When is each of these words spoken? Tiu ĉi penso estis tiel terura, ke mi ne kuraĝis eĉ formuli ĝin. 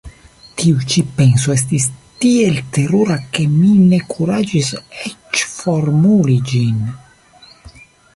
Tiu 0.59 0.77
ĉi 0.93 1.01
penso 1.17 1.51
estis 1.55 1.83
tiel 2.23 2.57
terura, 2.77 3.17
ke 3.37 3.45
mi 3.57 3.73
ne 3.91 3.99
kuraĝis 4.15 4.71
eĉ 5.03 5.45
formuli 5.53 6.39
ĝin. 6.53 6.81